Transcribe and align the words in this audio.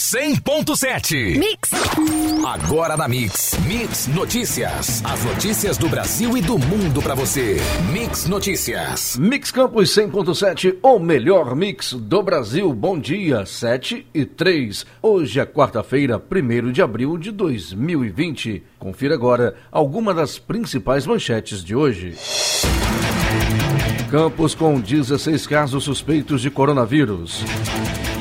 100.7. 0.00 1.38
Mix. 1.38 1.70
Agora 2.46 2.96
na 2.96 3.06
Mix. 3.06 3.54
Mix 3.66 4.06
Notícias. 4.06 5.02
As 5.04 5.22
notícias 5.26 5.76
do 5.76 5.90
Brasil 5.90 6.38
e 6.38 6.40
do 6.40 6.58
mundo 6.58 7.02
para 7.02 7.14
você. 7.14 7.58
Mix 7.92 8.26
Notícias. 8.26 9.18
Mix 9.18 9.50
Campos 9.50 9.94
100.7, 9.94 10.78
o 10.82 10.98
melhor 10.98 11.54
mix 11.54 11.92
do 11.92 12.22
Brasil. 12.22 12.72
Bom 12.72 12.98
dia, 12.98 13.44
7 13.44 14.06
e 14.14 14.24
3. 14.24 14.86
Hoje 15.02 15.38
é 15.38 15.44
quarta-feira, 15.44 16.18
1 16.18 16.72
de 16.72 16.80
abril 16.80 17.18
de 17.18 17.30
2020. 17.30 18.62
Confira 18.78 19.14
agora 19.14 19.54
alguma 19.70 20.14
das 20.14 20.38
principais 20.38 21.06
manchetes 21.06 21.62
de 21.62 21.76
hoje. 21.76 22.16
Campos 24.10 24.54
com 24.54 24.80
16 24.80 25.46
casos 25.46 25.84
suspeitos 25.84 26.40
de 26.40 26.50
coronavírus. 26.50 27.44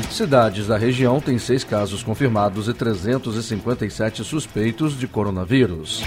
Cidades 0.10 0.68
da 0.68 0.78
região 0.78 1.22
têm 1.22 1.38
seis 1.38 1.64
casos 1.64 2.04
confirmados 2.04 2.68
e 2.68 2.74
357 2.74 4.24
suspeitos 4.24 4.98
de 4.98 5.08
coronavírus. 5.08 6.04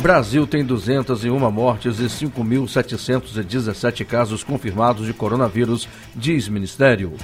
Brasil 0.00 0.46
tem 0.46 0.64
201 0.64 1.50
mortes 1.50 1.98
e 1.98 2.04
5.717 2.04 4.04
casos 4.04 4.44
confirmados 4.44 5.06
de 5.06 5.14
coronavírus, 5.14 5.88
diz 6.14 6.48
Ministério. 6.48 7.14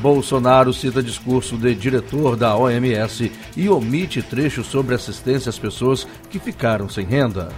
Bolsonaro 0.00 0.72
cita 0.72 1.02
discurso 1.02 1.56
de 1.56 1.74
diretor 1.74 2.34
da 2.34 2.56
OMS 2.56 3.30
e 3.56 3.68
omite 3.68 4.22
trecho 4.22 4.64
sobre 4.64 4.94
assistência 4.94 5.50
às 5.50 5.58
pessoas 5.58 6.06
que 6.30 6.38
ficaram 6.38 6.88
sem 6.88 7.04
renda. 7.04 7.50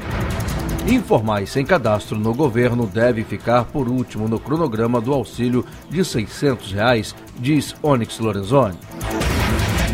Informais 0.87 1.51
sem 1.51 1.65
cadastro 1.65 2.19
no 2.19 2.35
governo 2.35 2.87
devem 2.87 3.25
ficar 3.25 3.65
por 3.65 3.89
último 3.89 4.29
no 4.29 4.39
cronograma 4.39 5.01
do 5.01 5.13
auxílio 5.15 5.65
de 5.89 6.05
600 6.05 6.73
reais, 6.73 7.15
diz 7.39 7.75
Onyx 7.83 8.19
Lorenzoni. 8.19 8.77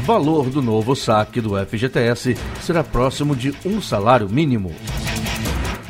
Valor 0.05 0.49
do 0.49 0.63
novo 0.63 0.97
saque 0.97 1.41
do 1.41 1.51
FGTS 1.67 2.35
será 2.63 2.83
próximo 2.83 3.37
de 3.37 3.55
um 3.67 3.83
salário 3.83 4.29
mínimo. 4.29 4.75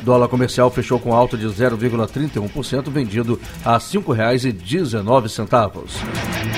Dólar 0.01 0.27
comercial 0.27 0.71
fechou 0.71 0.99
com 0.99 1.13
alta 1.13 1.37
de 1.37 1.45
0,31%, 1.45 2.89
vendido 2.89 3.39
a 3.63 3.73
R$ 3.73 3.79
5,19. 3.79 5.83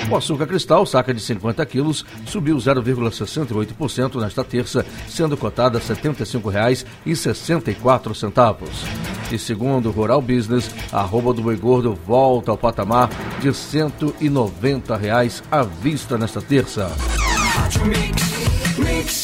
O 0.10 0.16
açúcar 0.16 0.48
cristal, 0.48 0.86
saca 0.86 1.14
de 1.14 1.20
50 1.22 1.66
quilos, 1.66 2.06
subiu 2.26 2.56
0,68% 2.58 4.20
nesta 4.20 4.44
terça, 4.44 4.86
sendo 5.08 5.38
cotada 5.38 5.78
a 5.78 5.82
R$ 5.82 5.88
75,64. 5.88 8.68
E 9.32 9.38
segundo 9.38 9.90
o 9.90 9.92
Rural 9.92 10.22
Business, 10.22 10.70
a 10.92 11.00
arroba 11.00 11.34
do 11.34 11.42
boi 11.42 11.56
gordo 11.56 11.98
volta 12.06 12.52
ao 12.52 12.58
patamar 12.58 13.10
de 13.40 13.54
190 13.54 14.98
reais 14.98 15.42
à 15.50 15.64
vista 15.64 16.18
nesta 16.18 16.42
terça. 16.42 16.92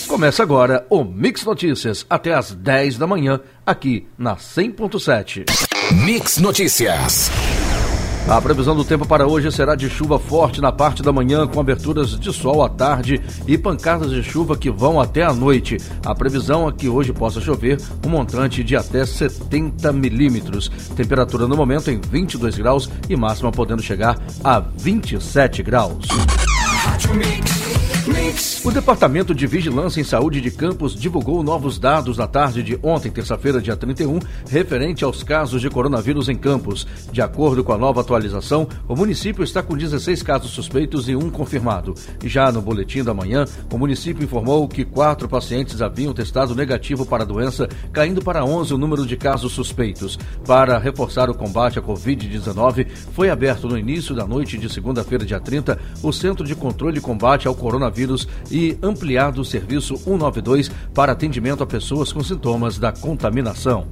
Começa 0.08 0.44
agora 0.44 0.86
o 0.89 1.03
Mix 1.03 1.44
Notícias, 1.44 2.06
até 2.09 2.33
às 2.33 2.52
10 2.52 2.97
da 2.97 3.06
manhã, 3.06 3.39
aqui 3.66 4.08
na 4.17 4.36
100.7. 4.36 5.45
Mix 6.06 6.38
Notícias. 6.38 7.30
A 8.28 8.42
previsão 8.42 8.75
do 8.75 8.83
tempo 8.83 9.08
para 9.08 9.25
hoje 9.25 9.50
será 9.53 9.73
de 9.73 9.89
chuva 9.89 10.20
forte 10.20 10.59
na 10.59 10.70
parte 10.70 11.02
da 11.02 11.14
manhã, 11.14 11.48
com 11.48 11.61
aberturas 11.61 12.20
de 12.20 12.33
sol 12.33 12.61
à 12.61 12.67
tarde 12.67 13.22
e 13.48 13.58
pancadas 13.58 14.11
de 14.11 14.22
chuva 14.22 14.58
que 14.58 14.70
vão 14.70 15.00
até 15.00 15.23
a 15.23 15.31
noite. 15.31 15.78
A 16.05 16.14
previsão 16.14 16.67
é 16.67 16.72
que 16.73 16.89
hoje 16.89 17.14
possa 17.14 17.39
chover 17.39 17.80
um 18.05 18.09
montante 18.09 18.66
de 18.66 18.75
até 18.75 19.05
70 19.05 19.94
milímetros. 19.94 20.70
Temperatura 20.94 21.48
no 21.48 21.55
momento 21.55 21.89
em 21.89 22.02
22 22.02 22.58
graus 22.58 22.89
e 23.08 23.16
máxima 23.16 23.50
podendo 23.50 23.81
chegar 23.81 24.17
a 24.44 24.59
27 24.59 25.64
graus. 25.64 26.05
O 28.66 28.72
Departamento 28.72 29.33
de 29.33 29.47
Vigilância 29.47 30.02
em 30.02 30.03
Saúde 30.03 30.42
de 30.42 30.52
Campos 30.52 30.94
divulgou 30.94 31.42
novos 31.42 31.80
dados 31.80 32.17
na 32.17 32.28
tarde 32.28 32.61
de 32.61 32.78
ontem, 32.83 33.09
terça-feira, 33.09 33.61
dia 33.61 33.78
31, 33.78 34.20
referente 34.50 35.06
aos 35.06 35.23
casos 35.23 35.61
de 35.61 35.70
coronavírus 35.70 36.27
em 36.27 36.36
Campos. 36.36 36.86
De 37.10 37.21
acordo 37.21 37.64
com 37.64 37.71
a 37.71 37.77
nova 37.77 38.02
atualização, 38.02 38.67
o 38.86 38.98
município 38.98 39.45
está 39.45 39.64
com 39.64 39.77
16 39.77 40.21
casos 40.23 40.52
suspeitos 40.52 41.08
e 41.08 41.15
um 41.15 41.30
confirmado. 41.30 41.95
Já 42.26 42.52
no 42.52 42.61
boletim 42.61 43.02
da 43.02 43.14
manhã, 43.14 43.45
o 43.71 43.77
município 43.77 44.26
informou 44.26 44.67
que 44.67 44.83
quatro 44.83 45.30
pacientes 45.30 45.82
haviam 45.82 46.14
testado 46.14 46.54
negativo 46.54 47.05
para 47.05 47.23
a 47.23 47.27
doença, 47.27 47.70
caindo 47.94 48.21
para 48.21 48.44
11 48.44 48.73
o 48.73 48.77
número 48.77 49.05
de 49.05 49.15
casos 49.15 49.54
suspeitos. 49.54 50.20
Para 50.45 50.77
reforçar 50.77 51.30
o 51.30 51.33
combate 51.33 51.80
à 51.80 51.82
Covid-19, 51.82 52.88
foi 53.14 53.30
aberto 53.30 53.70
no 53.70 53.77
início 53.77 54.14
da 54.14 54.27
noite 54.27 54.58
de 54.58 54.70
segunda-feira, 54.70 55.23
dia 55.23 55.39
30, 55.39 55.80
o 56.04 56.11
Centro 56.11 56.45
de 56.45 56.55
Controle 56.55 56.98
e 56.98 57.02
Combate 57.02 57.48
ao 57.48 57.55
Coronavírus 57.55 58.17
e 58.50 58.78
ampliado 58.82 59.42
o 59.42 59.45
serviço 59.45 59.98
192 59.98 60.72
para 60.94 61.11
atendimento 61.11 61.61
a 61.61 61.67
pessoas 61.67 62.14
com 62.14 62.23
sintomas 62.23 62.80
da 62.80 62.94
contaminação. 62.94 63.88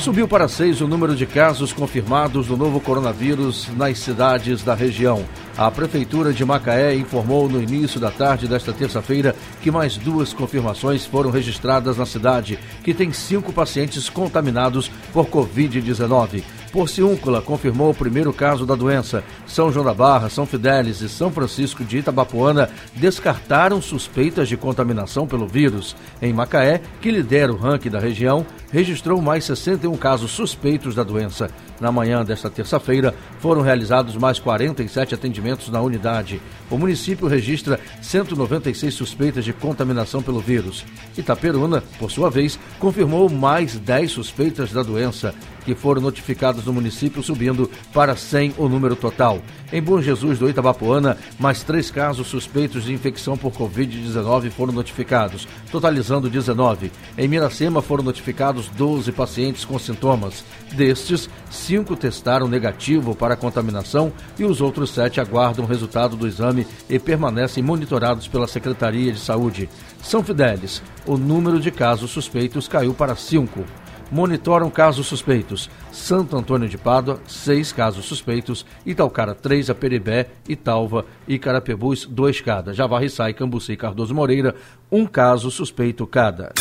Subiu 0.00 0.28
para 0.28 0.46
seis 0.46 0.80
o 0.80 0.86
número 0.86 1.16
de 1.16 1.26
casos 1.26 1.72
confirmados 1.72 2.46
do 2.46 2.56
novo 2.56 2.80
coronavírus 2.80 3.68
nas 3.76 3.98
cidades 3.98 4.62
da 4.62 4.72
região. 4.72 5.24
A 5.58 5.68
Prefeitura 5.68 6.32
de 6.32 6.44
Macaé 6.44 6.94
informou 6.94 7.48
no 7.48 7.60
início 7.60 7.98
da 7.98 8.10
tarde 8.10 8.46
desta 8.46 8.72
terça-feira 8.72 9.34
que 9.62 9.70
mais 9.70 9.96
duas 9.96 10.32
confirmações 10.32 11.04
foram 11.04 11.30
registradas 11.30 11.96
na 11.96 12.06
cidade, 12.06 12.58
que 12.84 12.94
tem 12.94 13.12
cinco 13.12 13.52
pacientes 13.52 14.08
contaminados 14.08 14.90
por 15.12 15.26
Covid-19. 15.26 16.44
Porciúncula 16.72 17.40
confirmou 17.40 17.90
o 17.90 17.94
primeiro 17.94 18.32
caso 18.32 18.66
da 18.66 18.74
doença. 18.74 19.24
São 19.46 19.72
João 19.72 19.84
da 19.84 19.94
Barra, 19.94 20.28
São 20.28 20.46
Fidélis 20.46 21.00
e 21.00 21.08
São 21.08 21.30
Francisco 21.30 21.84
de 21.84 21.98
Itabapoana 21.98 22.68
descartaram 22.94 23.80
suspeitas 23.80 24.48
de 24.48 24.56
contaminação 24.56 25.26
pelo 25.26 25.46
vírus. 25.46 25.96
Em 26.20 26.32
Macaé, 26.32 26.80
que 27.00 27.10
lidera 27.10 27.52
o 27.52 27.56
ranking 27.56 27.90
da 27.90 27.98
região, 27.98 28.44
registrou 28.70 29.20
mais 29.22 29.44
61 29.44 29.96
casos 29.96 30.30
suspeitos 30.30 30.94
da 30.94 31.02
doença. 31.02 31.50
Na 31.80 31.92
manhã 31.92 32.24
desta 32.24 32.48
terça-feira, 32.48 33.14
foram 33.38 33.60
realizados 33.60 34.16
mais 34.16 34.38
47 34.38 35.14
atendimentos 35.14 35.68
na 35.68 35.80
unidade. 35.80 36.40
O 36.70 36.78
município 36.78 37.26
registra 37.26 37.78
196 38.00 38.94
suspeitas 38.94 39.44
de 39.44 39.52
contaminação 39.52 40.22
pelo 40.22 40.40
vírus. 40.40 40.84
Itaperuna, 41.16 41.82
por 41.98 42.10
sua 42.10 42.30
vez, 42.30 42.58
confirmou 42.78 43.28
mais 43.28 43.78
10 43.78 44.10
suspeitas 44.10 44.72
da 44.72 44.82
doença, 44.82 45.34
que 45.66 45.74
foram 45.74 46.00
notificadas 46.00 46.64
no 46.64 46.72
município, 46.72 47.20
subindo 47.24 47.68
para 47.92 48.14
100 48.14 48.54
o 48.56 48.68
número 48.68 48.94
total. 48.94 49.42
Em 49.72 49.82
Bom 49.82 50.00
Jesus 50.00 50.38
do 50.38 50.48
Itabapoana, 50.48 51.18
mais 51.40 51.64
três 51.64 51.90
casos 51.90 52.28
suspeitos 52.28 52.84
de 52.84 52.92
infecção 52.92 53.36
por 53.36 53.52
Covid-19 53.52 54.50
foram 54.50 54.72
notificados, 54.72 55.48
totalizando 55.72 56.30
19. 56.30 56.92
Em 57.18 57.26
Miracema 57.26 57.82
foram 57.82 58.04
notificados 58.04 58.68
12 58.68 59.10
pacientes 59.10 59.64
com 59.64 59.76
sintomas. 59.76 60.44
Destes, 60.72 61.28
cinco 61.50 61.96
testaram 61.96 62.46
negativo 62.46 63.12
para 63.16 63.34
a 63.34 63.36
contaminação 63.36 64.12
e 64.38 64.44
os 64.44 64.60
outros 64.60 64.90
sete 64.90 65.20
aguardam 65.20 65.64
o 65.64 65.68
resultado 65.68 66.14
do 66.14 66.28
exame 66.28 66.64
e 66.88 66.96
permanecem 66.96 67.60
monitorados 67.60 68.28
pela 68.28 68.46
Secretaria 68.46 69.12
de 69.12 69.18
Saúde. 69.18 69.68
São 70.00 70.22
Fidélis, 70.22 70.80
o 71.04 71.16
número 71.16 71.58
de 71.58 71.72
casos 71.72 72.12
suspeitos 72.12 72.68
caiu 72.68 72.94
para 72.94 73.16
cinco 73.16 73.64
monitoram 74.10 74.70
casos 74.70 75.06
suspeitos. 75.06 75.70
Santo 75.92 76.36
Antônio 76.36 76.68
de 76.68 76.78
Pádua, 76.78 77.20
seis 77.26 77.72
casos 77.72 78.04
suspeitos. 78.06 78.64
Italcara, 78.84 79.34
três. 79.34 79.70
Aperibé, 79.70 80.28
Italva 80.48 81.04
e 81.26 81.38
Carapebus, 81.38 82.06
dois 82.06 82.40
cada. 82.40 82.72
Javarriçai, 82.72 83.34
Cambuci 83.34 83.72
e 83.72 83.76
Cardoso 83.76 84.14
Moreira, 84.14 84.54
um 84.90 85.06
caso 85.06 85.50
suspeito 85.50 86.06
cada. 86.06 86.52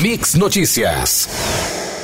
Mix 0.00 0.34
Notícias. 0.34 1.28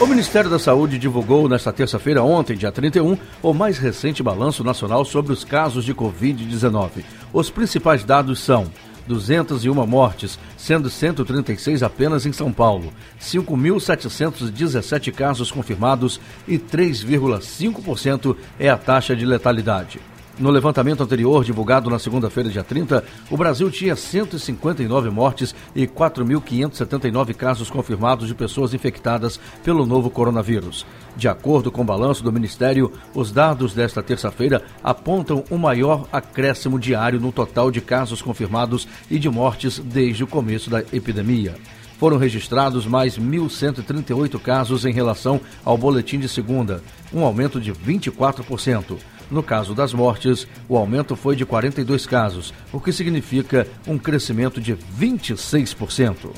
O 0.00 0.06
Ministério 0.06 0.48
da 0.48 0.58
Saúde 0.58 0.98
divulgou 0.98 1.46
nesta 1.46 1.70
terça-feira, 1.70 2.22
ontem, 2.22 2.56
dia 2.56 2.72
31, 2.72 3.18
o 3.42 3.52
mais 3.52 3.76
recente 3.76 4.22
balanço 4.22 4.64
nacional 4.64 5.04
sobre 5.04 5.30
os 5.30 5.44
casos 5.44 5.84
de 5.84 5.94
Covid-19. 5.94 7.04
Os 7.34 7.50
principais 7.50 8.02
dados 8.02 8.40
são 8.40 8.66
201 9.10 9.74
mortes, 9.86 10.38
sendo 10.56 10.88
136 10.88 11.82
apenas 11.82 12.24
em 12.26 12.32
São 12.32 12.52
Paulo, 12.52 12.92
5.717 13.20 15.12
casos 15.12 15.50
confirmados 15.50 16.20
e 16.46 16.58
3,5% 16.58 18.36
é 18.58 18.70
a 18.70 18.76
taxa 18.76 19.16
de 19.16 19.26
letalidade. 19.26 20.00
No 20.40 20.48
levantamento 20.48 21.02
anterior, 21.02 21.44
divulgado 21.44 21.90
na 21.90 21.98
segunda-feira, 21.98 22.48
dia 22.48 22.64
30, 22.64 23.04
o 23.30 23.36
Brasil 23.36 23.70
tinha 23.70 23.94
159 23.94 25.10
mortes 25.10 25.54
e 25.76 25.86
4.579 25.86 27.34
casos 27.34 27.68
confirmados 27.68 28.26
de 28.26 28.34
pessoas 28.34 28.72
infectadas 28.72 29.38
pelo 29.62 29.84
novo 29.84 30.08
coronavírus. 30.08 30.86
De 31.14 31.28
acordo 31.28 31.70
com 31.70 31.82
o 31.82 31.84
balanço 31.84 32.24
do 32.24 32.32
Ministério, 32.32 32.90
os 33.14 33.30
dados 33.30 33.74
desta 33.74 34.02
terça-feira 34.02 34.62
apontam 34.82 35.44
o 35.50 35.56
um 35.56 35.58
maior 35.58 36.08
acréscimo 36.10 36.78
diário 36.78 37.20
no 37.20 37.30
total 37.30 37.70
de 37.70 37.82
casos 37.82 38.22
confirmados 38.22 38.88
e 39.10 39.18
de 39.18 39.28
mortes 39.28 39.78
desde 39.78 40.24
o 40.24 40.26
começo 40.26 40.70
da 40.70 40.80
epidemia 40.90 41.54
foram 41.98 42.16
registrados 42.16 42.86
mais 42.86 43.18
1.138 43.18 44.40
casos 44.40 44.86
em 44.86 44.90
relação 44.90 45.38
ao 45.62 45.76
boletim 45.76 46.18
de 46.18 46.30
segunda, 46.30 46.82
um 47.12 47.26
aumento 47.26 47.60
de 47.60 47.74
24%. 47.74 48.96
No 49.30 49.42
caso 49.42 49.74
das 49.74 49.94
mortes, 49.94 50.46
o 50.68 50.76
aumento 50.76 51.14
foi 51.14 51.36
de 51.36 51.46
42 51.46 52.04
casos, 52.04 52.52
o 52.72 52.80
que 52.80 52.92
significa 52.92 53.66
um 53.86 53.96
crescimento 53.96 54.60
de 54.60 54.76
26%. 54.98 56.30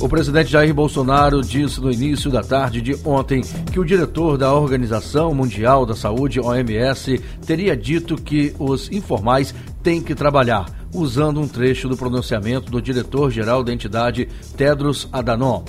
O 0.00 0.08
presidente 0.08 0.50
Jair 0.50 0.74
Bolsonaro 0.74 1.40
disse 1.40 1.80
no 1.80 1.90
início 1.90 2.30
da 2.30 2.42
tarde 2.42 2.82
de 2.82 2.96
ontem 3.04 3.42
que 3.72 3.78
o 3.78 3.84
diretor 3.84 4.36
da 4.36 4.52
Organização 4.52 5.32
Mundial 5.32 5.86
da 5.86 5.94
Saúde, 5.94 6.40
OMS, 6.40 7.18
teria 7.46 7.76
dito 7.76 8.16
que 8.16 8.54
os 8.58 8.90
informais 8.90 9.54
têm 9.82 10.02
que 10.02 10.14
trabalhar, 10.14 10.66
usando 10.92 11.40
um 11.40 11.46
trecho 11.46 11.88
do 11.88 11.96
pronunciamento 11.96 12.70
do 12.70 12.82
diretor-geral 12.82 13.62
da 13.62 13.72
entidade, 13.72 14.28
Tedros 14.56 15.08
Adhanom. 15.12 15.64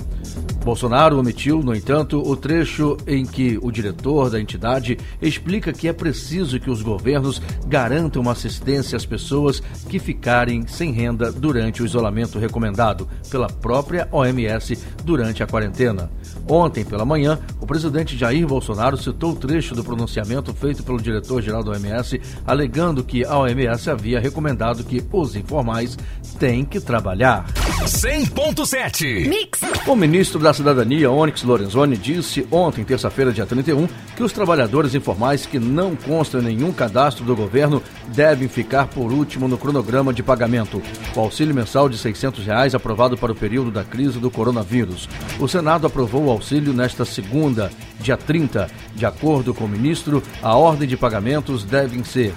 Bolsonaro 0.66 1.20
omitiu, 1.20 1.62
no 1.62 1.72
entanto, 1.72 2.20
o 2.20 2.36
trecho 2.36 2.96
em 3.06 3.24
que 3.24 3.56
o 3.62 3.70
diretor 3.70 4.28
da 4.28 4.40
entidade 4.40 4.98
explica 5.22 5.72
que 5.72 5.86
é 5.86 5.92
preciso 5.92 6.58
que 6.58 6.68
os 6.68 6.82
governos 6.82 7.40
garantam 7.68 8.20
uma 8.20 8.32
assistência 8.32 8.96
às 8.96 9.06
pessoas 9.06 9.62
que 9.88 10.00
ficarem 10.00 10.66
sem 10.66 10.90
renda 10.90 11.30
durante 11.30 11.84
o 11.84 11.86
isolamento 11.86 12.40
recomendado 12.40 13.08
pela 13.30 13.46
própria 13.46 14.08
OMS 14.10 14.76
durante 15.04 15.40
a 15.40 15.46
quarentena. 15.46 16.10
Ontem, 16.48 16.84
pela 16.84 17.04
manhã, 17.04 17.38
o 17.60 17.66
presidente 17.66 18.18
Jair 18.18 18.44
Bolsonaro 18.44 18.96
citou 18.96 19.34
o 19.34 19.36
trecho 19.36 19.72
do 19.72 19.84
pronunciamento 19.84 20.52
feito 20.52 20.82
pelo 20.82 21.00
diretor-geral 21.00 21.62
da 21.62 21.72
OMS, 21.72 22.20
alegando 22.44 23.04
que 23.04 23.24
a 23.24 23.38
OMS 23.38 23.88
havia 23.88 24.18
recomendado 24.18 24.82
que 24.82 25.04
os 25.12 25.36
informais 25.36 25.96
têm 26.40 26.64
que 26.64 26.80
trabalhar. 26.80 27.46
100.7 27.84 29.28
Mix. 29.28 29.60
O 29.86 29.94
ministro 29.94 30.40
da 30.40 30.55
Cidadania, 30.56 31.10
Onyx 31.10 31.42
Lorenzoni, 31.42 31.96
disse 31.96 32.46
ontem, 32.50 32.82
terça-feira, 32.82 33.32
dia 33.32 33.44
31, 33.44 33.86
que 34.16 34.22
os 34.22 34.32
trabalhadores 34.32 34.94
informais 34.94 35.44
que 35.44 35.58
não 35.58 35.94
constam 35.94 36.40
nenhum 36.40 36.72
cadastro 36.72 37.24
do 37.24 37.36
governo 37.36 37.82
devem 38.08 38.48
ficar 38.48 38.86
por 38.86 39.12
último 39.12 39.46
no 39.46 39.58
cronograma 39.58 40.12
de 40.12 40.22
pagamento. 40.22 40.82
O 41.14 41.20
auxílio 41.20 41.54
mensal 41.54 41.88
de 41.88 41.98
600 41.98 42.44
reais 42.46 42.74
aprovado 42.74 43.16
para 43.16 43.32
o 43.32 43.36
período 43.36 43.70
da 43.70 43.84
crise 43.84 44.18
do 44.18 44.30
coronavírus. 44.30 45.08
O 45.38 45.46
Senado 45.46 45.86
aprovou 45.86 46.24
o 46.24 46.30
auxílio 46.30 46.72
nesta 46.72 47.04
segunda, 47.04 47.70
dia 48.00 48.16
30. 48.16 48.68
De 48.94 49.04
acordo 49.04 49.52
com 49.52 49.64
o 49.64 49.68
ministro, 49.68 50.22
a 50.42 50.56
ordem 50.56 50.88
de 50.88 50.96
pagamentos 50.96 51.64
devem 51.64 52.02
ser 52.02 52.32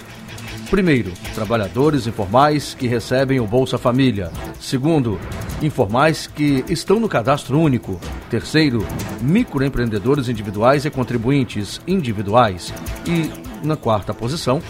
Primeiro, 0.69 1.11
trabalhadores 1.33 2.05
informais 2.05 2.75
que 2.75 2.87
recebem 2.87 3.39
o 3.39 3.47
Bolsa 3.47 3.79
Família. 3.79 4.31
Segundo, 4.59 5.19
informais 5.61 6.27
que 6.27 6.63
estão 6.69 6.99
no 6.99 7.09
cadastro 7.09 7.59
único. 7.59 7.99
Terceiro, 8.29 8.85
microempreendedores 9.21 10.29
individuais 10.29 10.85
e 10.85 10.89
contribuintes 10.89 11.81
individuais. 11.87 12.73
E, 13.05 13.31
na 13.65 13.75
quarta 13.75 14.13
posição, 14.13 14.61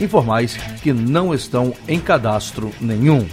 informais 0.00 0.56
que 0.82 0.92
não 0.92 1.34
estão 1.34 1.74
em 1.88 2.00
cadastro 2.00 2.70
nenhum. 2.80 3.26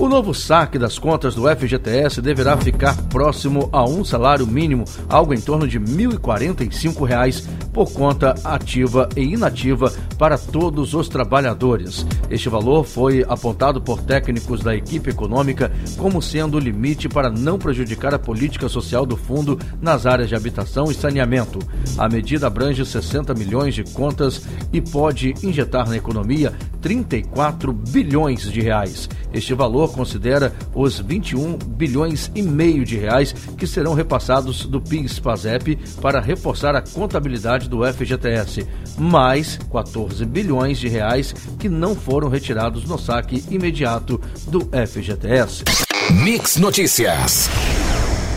O 0.00 0.08
novo 0.08 0.32
saque 0.32 0.78
das 0.78 0.96
contas 0.96 1.34
do 1.34 1.48
FGTS 1.48 2.22
deverá 2.22 2.56
ficar 2.56 2.96
próximo 3.08 3.68
a 3.72 3.84
um 3.84 4.04
salário 4.04 4.46
mínimo, 4.46 4.84
algo 5.08 5.34
em 5.34 5.40
torno 5.40 5.66
de 5.66 5.76
R$ 5.76 5.84
1.045 5.84 7.44
por 7.72 7.92
conta 7.92 8.34
ativa 8.44 9.08
e 9.16 9.22
inativa 9.22 9.92
para 10.16 10.38
todos 10.38 10.94
os 10.94 11.08
trabalhadores. 11.08 12.06
Este 12.30 12.48
valor 12.48 12.84
foi 12.84 13.24
apontado 13.28 13.80
por 13.80 14.00
técnicos 14.00 14.60
da 14.60 14.74
equipe 14.74 15.10
econômica 15.10 15.72
como 15.96 16.22
sendo 16.22 16.56
o 16.56 16.60
limite 16.60 17.08
para 17.08 17.28
não 17.28 17.58
prejudicar 17.58 18.14
a 18.14 18.18
política 18.20 18.68
social 18.68 19.04
do 19.04 19.16
fundo 19.16 19.58
nas 19.80 20.06
áreas 20.06 20.28
de 20.28 20.36
habitação 20.36 20.90
e 20.90 20.94
saneamento. 20.94 21.58
A 21.96 22.08
medida 22.08 22.46
abrange 22.46 22.86
60 22.86 23.34
milhões 23.34 23.74
de 23.74 23.82
contas 23.82 24.42
e 24.72 24.80
pode 24.80 25.34
injetar 25.42 25.88
na 25.88 25.96
economia 25.96 26.52
34 26.80 27.72
bilhões 27.72 28.50
de 28.50 28.60
reais. 28.60 29.08
Este 29.32 29.54
valor 29.54 29.87
considera 29.88 30.52
os 30.74 30.98
21 30.98 31.58
bilhões 31.58 32.30
e 32.34 32.42
meio 32.42 32.84
de 32.84 32.96
reais 32.96 33.32
que 33.32 33.66
serão 33.66 33.94
repassados 33.94 34.66
do 34.66 34.80
PIS/PASEP 34.80 35.78
para 36.00 36.20
reforçar 36.20 36.74
a 36.74 36.82
contabilidade 36.82 37.68
do 37.68 37.84
FGTS, 37.84 38.66
mais 38.96 39.58
14 39.70 40.24
bilhões 40.24 40.78
de 40.78 40.88
reais 40.88 41.34
que 41.58 41.68
não 41.68 41.94
foram 41.94 42.28
retirados 42.28 42.84
no 42.84 42.98
saque 42.98 43.44
imediato 43.50 44.20
do 44.46 44.60
FGTS. 44.86 45.64
Mix 46.10 46.56
Notícias. 46.56 47.48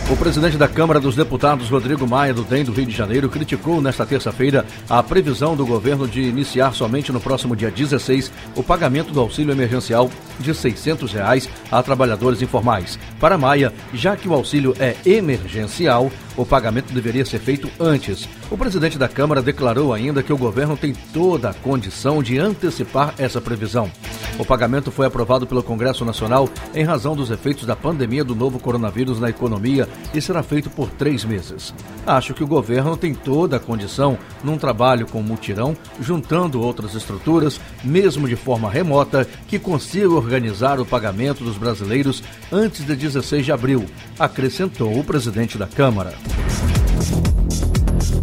O 0.09 0.15
presidente 0.17 0.57
da 0.57 0.67
Câmara 0.67 0.99
dos 0.99 1.15
Deputados, 1.15 1.69
Rodrigo 1.69 2.05
Maia, 2.05 2.33
do 2.33 2.43
DEM 2.43 2.65
do 2.65 2.73
Rio 2.73 2.85
de 2.85 2.95
Janeiro, 2.95 3.29
criticou 3.29 3.81
nesta 3.81 4.05
terça-feira 4.05 4.65
a 4.89 5.01
previsão 5.01 5.55
do 5.55 5.65
governo 5.65 6.05
de 6.05 6.21
iniciar 6.21 6.73
somente 6.73 7.13
no 7.13 7.21
próximo 7.21 7.55
dia 7.55 7.71
16 7.71 8.31
o 8.55 8.61
pagamento 8.61 9.13
do 9.13 9.21
auxílio 9.21 9.53
emergencial 9.53 10.09
de 10.37 10.53
600 10.53 11.13
reais 11.13 11.49
a 11.71 11.81
trabalhadores 11.81 12.41
informais. 12.41 12.99
Para 13.19 13.37
Maia, 13.37 13.73
já 13.93 14.17
que 14.17 14.27
o 14.27 14.33
auxílio 14.33 14.75
é 14.79 14.95
emergencial, 15.05 16.11
o 16.35 16.45
pagamento 16.45 16.93
deveria 16.93 17.23
ser 17.23 17.39
feito 17.39 17.69
antes. 17.79 18.27
O 18.51 18.57
presidente 18.57 18.97
da 18.97 19.07
Câmara 19.07 19.41
declarou 19.41 19.93
ainda 19.93 20.21
que 20.21 20.33
o 20.33 20.37
governo 20.37 20.75
tem 20.75 20.93
toda 21.13 21.49
a 21.49 21.53
condição 21.53 22.21
de 22.21 22.37
antecipar 22.37 23.15
essa 23.17 23.39
previsão. 23.39 23.89
O 24.37 24.43
pagamento 24.43 24.91
foi 24.91 25.05
aprovado 25.05 25.47
pelo 25.47 25.63
Congresso 25.63 26.03
Nacional 26.03 26.49
em 26.75 26.83
razão 26.83 27.15
dos 27.15 27.31
efeitos 27.31 27.65
da 27.65 27.77
pandemia 27.77 28.25
do 28.25 28.35
novo 28.35 28.59
coronavírus 28.59 29.21
na 29.21 29.29
economia 29.29 29.87
e 30.13 30.21
será 30.21 30.43
feito 30.43 30.69
por 30.69 30.89
três 30.89 31.23
meses. 31.23 31.73
Acho 32.05 32.33
que 32.33 32.43
o 32.43 32.47
governo 32.47 32.97
tem 32.97 33.13
toda 33.13 33.55
a 33.55 33.59
condição, 33.59 34.17
num 34.43 34.57
trabalho 34.57 35.07
com 35.07 35.21
mutirão, 35.21 35.73
juntando 36.01 36.61
outras 36.61 36.93
estruturas, 36.93 37.57
mesmo 37.85 38.27
de 38.27 38.35
forma 38.35 38.69
remota, 38.69 39.25
que 39.47 39.59
consiga 39.59 40.09
organizar 40.09 40.77
o 40.77 40.85
pagamento 40.85 41.41
dos 41.41 41.55
brasileiros 41.55 42.21
antes 42.51 42.85
de 42.85 42.97
16 42.97 43.45
de 43.45 43.51
abril, 43.53 43.85
acrescentou 44.19 44.99
o 44.99 45.05
presidente 45.05 45.57
da 45.57 45.67
Câmara. 45.67 46.13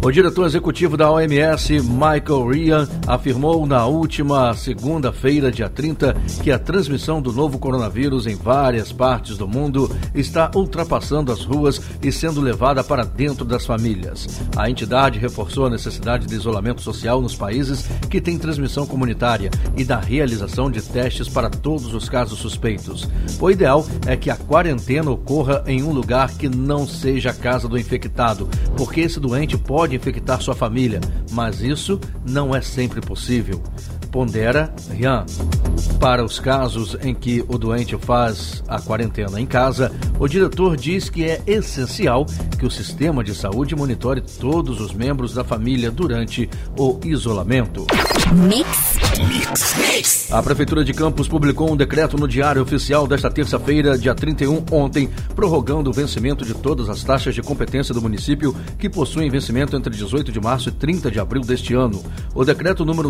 O 0.01 0.09
diretor 0.11 0.45
executivo 0.45 0.95
da 0.95 1.11
OMS, 1.11 1.77
Michael 1.81 2.47
Ryan, 2.47 2.87
afirmou 3.05 3.65
na 3.67 3.85
última 3.85 4.53
segunda-feira, 4.53 5.51
dia 5.51 5.67
30, 5.67 6.15
que 6.41 6.53
a 6.53 6.57
transmissão 6.57 7.21
do 7.21 7.33
novo 7.33 7.59
coronavírus 7.59 8.25
em 8.25 8.33
várias 8.33 8.93
partes 8.93 9.37
do 9.37 9.45
mundo 9.45 9.93
está 10.15 10.49
ultrapassando 10.55 11.33
as 11.33 11.43
ruas 11.43 11.81
e 12.01 12.13
sendo 12.13 12.39
levada 12.39 12.81
para 12.81 13.03
dentro 13.03 13.43
das 13.43 13.65
famílias. 13.65 14.25
A 14.55 14.69
entidade 14.69 15.19
reforçou 15.19 15.65
a 15.65 15.69
necessidade 15.69 16.25
de 16.25 16.33
isolamento 16.33 16.81
social 16.81 17.21
nos 17.21 17.35
países 17.35 17.85
que 18.09 18.21
têm 18.21 18.39
transmissão 18.39 18.87
comunitária 18.87 19.51
e 19.75 19.83
da 19.83 19.99
realização 19.99 20.71
de 20.71 20.81
testes 20.81 21.27
para 21.27 21.49
todos 21.49 21.93
os 21.93 22.07
casos 22.07 22.39
suspeitos. 22.39 23.05
O 23.37 23.51
ideal 23.51 23.85
é 24.07 24.15
que 24.15 24.29
a 24.29 24.37
quarentena 24.37 25.11
ocorra 25.11 25.61
em 25.67 25.83
um 25.83 25.91
lugar 25.91 26.29
que 26.37 26.47
não 26.47 26.87
seja 26.87 27.31
a 27.31 27.33
casa 27.33 27.67
do 27.67 27.77
infectado, 27.77 28.47
porque 28.77 29.01
esse 29.01 29.19
doente 29.19 29.57
pode 29.57 29.88
pode 29.89 29.95
infectar 29.95 30.39
sua 30.39 30.53
família, 30.53 31.01
mas 31.31 31.61
isso 31.61 31.99
não 32.23 32.55
é 32.55 32.61
sempre 32.61 33.01
possível. 33.01 33.61
Pondera 34.11 34.73
Rian. 34.89 35.25
Para 35.99 36.23
os 36.23 36.39
casos 36.39 36.97
em 37.01 37.13
que 37.13 37.43
o 37.47 37.57
doente 37.57 37.97
faz 37.97 38.63
a 38.67 38.79
quarentena 38.81 39.39
em 39.39 39.45
casa, 39.45 39.91
o 40.19 40.27
diretor 40.27 40.75
diz 40.77 41.09
que 41.09 41.23
é 41.23 41.41
essencial 41.45 42.25
que 42.57 42.65
o 42.65 42.71
sistema 42.71 43.23
de 43.23 43.33
saúde 43.35 43.75
monitore 43.75 44.21
todos 44.21 44.79
os 44.79 44.93
membros 44.93 45.33
da 45.33 45.43
família 45.43 45.91
durante 45.91 46.49
o 46.77 46.99
isolamento. 47.03 47.85
Mix. 48.31 48.99
Mix. 49.27 49.75
Mix. 49.77 50.31
A 50.31 50.41
Prefeitura 50.41 50.83
de 50.83 50.93
Campos 50.93 51.27
publicou 51.27 51.71
um 51.71 51.75
decreto 51.75 52.17
no 52.17 52.27
Diário 52.27 52.61
Oficial 52.61 53.07
desta 53.07 53.29
terça-feira, 53.29 53.97
dia 53.97 54.13
31, 54.13 54.63
ontem, 54.71 55.09
prorrogando 55.35 55.89
o 55.89 55.93
vencimento 55.93 56.45
de 56.45 56.53
todas 56.53 56.89
as 56.89 57.03
taxas 57.03 57.33
de 57.33 57.41
competência 57.41 57.93
do 57.93 58.01
município 58.01 58.55
que 58.77 58.89
possuem 58.89 59.29
vencimento 59.29 59.75
entre 59.75 59.93
18 59.93 60.31
de 60.31 60.39
março 60.39 60.69
e 60.69 60.71
30 60.71 61.09
de 61.09 61.19
abril 61.19 61.41
deste 61.41 61.73
ano. 61.73 62.03
O 62.33 62.45
decreto 62.45 62.85
número 62.85 63.09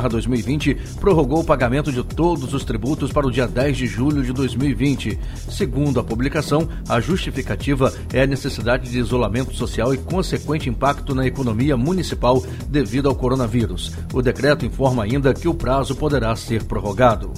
046-2020 0.00 0.96
prorrogou 1.00 1.40
o 1.40 1.44
pagamento 1.44 1.92
de 1.92 2.02
todos 2.02 2.54
os 2.54 2.64
tributos 2.64 3.12
para 3.12 3.26
o 3.26 3.30
dia 3.30 3.46
10 3.46 3.76
de 3.76 3.86
julho 3.86 4.22
de 4.22 4.32
2020. 4.32 5.18
Segundo 5.50 6.00
a 6.00 6.04
publicação, 6.04 6.68
a 6.88 7.00
justificativa 7.00 7.92
é 8.12 8.22
a 8.22 8.26
necessidade 8.26 8.90
de 8.90 8.98
isolamento 8.98 9.54
social 9.54 9.92
e 9.92 9.98
consequente 9.98 10.68
impacto 10.68 11.14
na 11.14 11.26
economia 11.26 11.76
municipal 11.76 12.42
devido 12.68 13.08
ao 13.08 13.14
coronavírus. 13.14 13.92
O 14.12 14.22
decreto 14.22 14.64
informa 14.64 15.04
ainda 15.04 15.34
que 15.34 15.48
o 15.48 15.54
prazo 15.54 15.94
poderá 15.94 16.34
ser 16.36 16.64
prorrogado. 16.64 17.32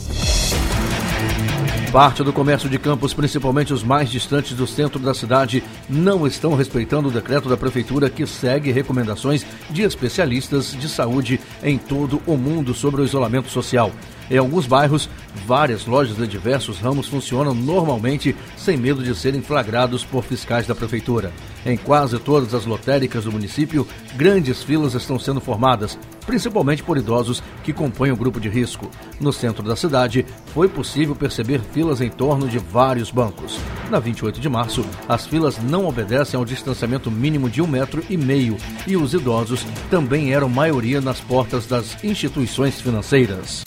Parte 1.95 2.25
do 2.25 2.33
comércio 2.33 2.69
de 2.69 2.77
campos, 2.77 3.15
principalmente 3.15 3.73
os 3.73 3.85
mais 3.85 4.11
distantes 4.11 4.57
do 4.57 4.67
centro 4.67 4.99
da 4.99 5.15
cidade, 5.15 5.63
não 5.89 6.27
estão 6.27 6.57
respeitando 6.57 7.07
o 7.07 7.13
decreto 7.13 7.49
da 7.49 7.57
prefeitura 7.57 8.11
que 8.11 8.27
segue 8.27 8.73
recomendações 8.73 9.47
de 9.71 9.83
especialistas 9.83 10.73
de 10.73 10.89
saúde 10.89 11.39
em 11.65 11.79
todo 11.79 12.21
o 12.27 12.37
mundo 12.37 12.75
sobre 12.75 13.01
o 13.01 13.05
isolamento 13.05 13.49
social. 13.49 13.91
Em 14.31 14.39
alguns 14.39 14.67
bairros, 14.67 15.09
várias 15.47 15.87
lojas 15.87 16.17
de 16.17 16.27
diversos 16.27 16.79
ramos 16.79 17.09
funcionam 17.09 17.55
normalmente 17.55 18.35
sem 18.57 18.77
medo 18.77 19.03
de 19.03 19.15
serem 19.15 19.43
flagrados 19.43 20.05
por 20.05 20.25
fiscais 20.25 20.67
da 20.67 20.75
prefeitura. 20.75 21.33
Em 21.67 21.77
quase 21.77 22.19
todas 22.19 22.55
as 22.55 22.65
lotéricas 22.65 23.25
do 23.25 23.33
município, 23.33 23.87
grandes 24.17 24.63
filas 24.63 24.95
estão 24.95 25.19
sendo 25.19 25.41
formadas, 25.41 25.99
principalmente 26.27 26.83
por 26.83 26.97
idosos 26.97 27.43
que 27.63 27.73
compõem 27.73 28.13
o 28.13 28.17
grupo 28.17 28.41
de 28.41 28.49
risco. 28.49 28.91
No 29.21 29.33
centro 29.33 29.63
da 29.63 29.77
cidade, 29.77 30.25
foi 30.53 30.69
possível 30.69 31.15
perceber 31.15 31.61
filas 31.73 32.01
em 32.01 32.11
torno 32.11 32.49
de 32.49 32.59
vários 32.59 33.11
bancos. 33.11 33.59
Na 33.91 33.99
28 33.99 34.41
de 34.41 34.49
março, 34.49 34.85
as 35.09 35.27
filas 35.27 35.59
não 35.63 35.87
obedecem 35.87 36.39
ao 36.39 36.45
distanciamento 36.45 37.11
mínimo 37.11 37.51
de 37.51 37.61
um 37.61 37.67
metro 37.67 38.03
e 38.09 38.17
meio 38.17 38.57
e 38.87 38.97
os 38.97 39.13
idosos 39.13 39.67
também 39.91 40.33
eram 40.33 40.49
maioria 40.49 41.01
nas 41.01 41.21
portas 41.21 41.67
das 41.67 42.03
instituições 42.03 42.81
financeiras. 42.81 43.63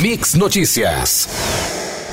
Mix 0.00 0.34
Notícias. 0.34 1.28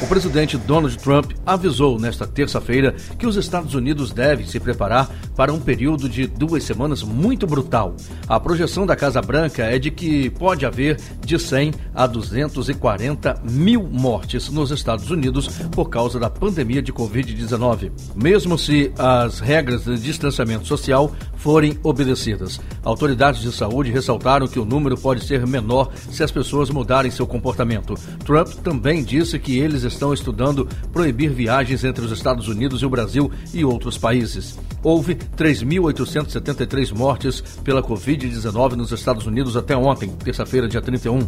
O 0.02 0.08
presidente 0.08 0.58
Donald 0.58 0.98
Trump 0.98 1.32
avisou 1.46 2.00
nesta 2.00 2.26
terça-feira 2.28 2.96
que 3.18 3.26
os 3.26 3.36
Estados 3.36 3.74
Unidos 3.74 4.12
devem 4.12 4.46
se 4.46 4.60
preparar 4.60 5.10
para 5.40 5.54
um 5.54 5.60
período 5.62 6.10
de 6.10 6.28
duas 6.28 6.66
semanas 6.66 7.02
muito 7.02 7.48
brutal. 7.48 7.96
A 8.28 8.38
projeção 8.42 8.86
da 8.86 8.94
Casa 8.94 9.22
Branca 9.22 9.64
é 9.64 9.80
de 9.80 9.90
que 9.90 10.30
pode 10.32 10.66
haver 10.66 11.00
de 11.26 11.40
100 11.40 11.76
a 11.96 12.06
240 12.06 13.42
mil 13.50 13.84
mortes 13.84 14.50
nos 14.50 14.70
Estados 14.70 15.10
Unidos 15.10 15.48
por 15.72 15.90
causa 15.90 16.20
da 16.20 16.30
pandemia 16.30 16.82
de 16.82 16.92
Covid-19, 16.92 17.90
mesmo 18.14 18.58
se 18.58 18.92
as 18.98 19.40
regras 19.40 19.86
de 19.86 19.98
distanciamento 19.98 20.68
social 20.68 21.10
forem 21.38 21.80
obedecidas. 21.84 22.60
Autoridades 22.84 23.42
de 23.42 23.54
saúde 23.54 23.92
ressaltaram 23.92 24.46
que 24.46 24.60
o 24.60 24.66
número 24.66 24.98
pode 24.98 25.24
ser 25.24 25.48
menor 25.48 25.90
se 26.12 26.22
as 26.22 26.32
pessoas 26.32 26.70
mudarem 26.70 27.10
seu 27.10 27.26
comportamento. 27.26 27.94
Trump 28.26 28.50
também 28.62 29.06
disse 29.06 29.40
que 29.40 29.58
eles 29.58 29.84
estão 29.84 30.14
estudando 30.14 30.68
proibir 30.92 31.30
viagens 31.30 31.86
entre 31.86 32.04
os 32.04 32.12
Estados 32.12 32.50
Unidos 32.50 32.82
e 32.82 32.86
o 32.86 32.90
Brasil 32.90 33.32
e 33.54 33.64
outros 33.64 33.98
países. 33.98 34.60
Houve 34.84 35.18
3.873 35.38 36.94
mortes 36.94 37.42
pela 37.64 37.82
Covid-19 37.82 38.74
nos 38.74 38.92
Estados 38.92 39.26
Unidos 39.26 39.56
até 39.56 39.76
ontem, 39.76 40.10
terça-feira, 40.10 40.68
dia 40.68 40.82
31. 40.82 41.20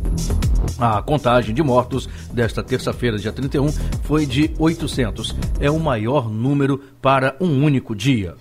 A 0.80 1.02
contagem 1.02 1.54
de 1.54 1.64
mortos 1.64 2.08
desta 2.32 2.64
terça-feira, 2.64 3.18
dia 3.18 3.32
31, 3.32 3.72
foi 4.04 4.26
de 4.26 4.52
800. 4.58 5.36
É 5.60 5.70
o 5.70 5.80
maior 5.80 6.30
número 6.30 6.82
para 7.02 7.36
um 7.40 7.64
único 7.64 7.96
dia. 7.96 8.36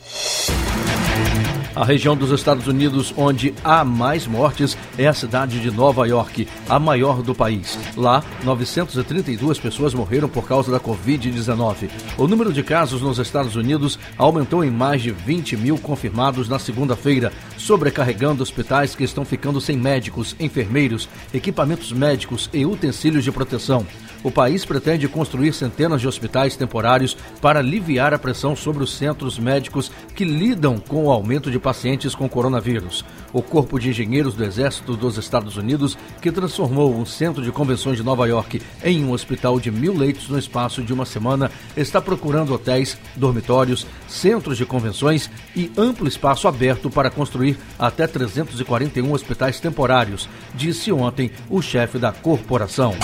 A 1.80 1.84
região 1.86 2.14
dos 2.14 2.30
Estados 2.30 2.66
Unidos 2.66 3.14
onde 3.16 3.54
há 3.64 3.82
mais 3.82 4.26
mortes 4.26 4.76
é 4.98 5.06
a 5.06 5.14
cidade 5.14 5.60
de 5.60 5.70
Nova 5.70 6.06
York, 6.06 6.46
a 6.68 6.78
maior 6.78 7.22
do 7.22 7.34
país. 7.34 7.78
Lá, 7.96 8.22
932 8.44 9.58
pessoas 9.58 9.94
morreram 9.94 10.28
por 10.28 10.46
causa 10.46 10.70
da 10.70 10.78
Covid-19. 10.78 11.88
O 12.18 12.28
número 12.28 12.52
de 12.52 12.62
casos 12.62 13.00
nos 13.00 13.18
Estados 13.18 13.56
Unidos 13.56 13.98
aumentou 14.18 14.62
em 14.62 14.70
mais 14.70 15.00
de 15.00 15.10
20 15.10 15.56
mil 15.56 15.78
confirmados 15.78 16.50
na 16.50 16.58
segunda-feira, 16.58 17.32
sobrecarregando 17.56 18.42
hospitais 18.42 18.94
que 18.94 19.04
estão 19.04 19.24
ficando 19.24 19.58
sem 19.58 19.78
médicos, 19.78 20.36
enfermeiros, 20.38 21.08
equipamentos 21.32 21.92
médicos 21.92 22.50
e 22.52 22.66
utensílios 22.66 23.24
de 23.24 23.32
proteção. 23.32 23.86
O 24.22 24.30
país 24.30 24.66
pretende 24.66 25.08
construir 25.08 25.54
centenas 25.54 26.00
de 26.00 26.06
hospitais 26.06 26.54
temporários 26.54 27.16
para 27.40 27.60
aliviar 27.60 28.12
a 28.12 28.18
pressão 28.18 28.54
sobre 28.54 28.84
os 28.84 28.94
centros 28.94 29.38
médicos 29.38 29.90
que 30.14 30.24
lidam 30.26 30.78
com 30.78 31.06
o 31.06 31.10
aumento 31.10 31.50
de 31.50 31.58
pacientes 31.70 32.16
com 32.16 32.28
coronavírus. 32.28 33.04
O 33.32 33.40
Corpo 33.40 33.78
de 33.78 33.90
Engenheiros 33.90 34.34
do 34.34 34.44
Exército 34.44 34.96
dos 34.96 35.16
Estados 35.16 35.56
Unidos, 35.56 35.96
que 36.20 36.32
transformou 36.32 36.92
um 36.92 37.06
centro 37.06 37.44
de 37.44 37.52
convenções 37.52 37.96
de 37.96 38.02
Nova 38.02 38.26
York 38.26 38.60
em 38.82 39.04
um 39.04 39.12
hospital 39.12 39.60
de 39.60 39.70
mil 39.70 39.96
leitos 39.96 40.28
no 40.28 40.36
espaço 40.36 40.82
de 40.82 40.92
uma 40.92 41.06
semana, 41.06 41.48
está 41.76 42.00
procurando 42.00 42.52
hotéis, 42.52 42.98
dormitórios, 43.14 43.86
centros 44.08 44.58
de 44.58 44.66
convenções 44.66 45.30
e 45.54 45.70
amplo 45.76 46.08
espaço 46.08 46.48
aberto 46.48 46.90
para 46.90 47.08
construir 47.08 47.56
até 47.78 48.04
341 48.08 49.12
hospitais 49.12 49.60
temporários, 49.60 50.28
disse 50.52 50.90
ontem 50.90 51.30
o 51.48 51.62
chefe 51.62 51.98
da 51.98 52.10
corporação. 52.10 52.96